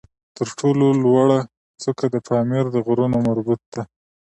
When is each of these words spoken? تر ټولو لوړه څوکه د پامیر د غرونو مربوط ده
تر 0.37 0.47
ټولو 0.59 0.85
لوړه 1.03 1.39
څوکه 1.81 2.05
د 2.13 2.15
پامیر 2.27 2.65
د 2.71 2.75
غرونو 2.85 3.17
مربوط 3.27 3.61
ده 3.73 3.81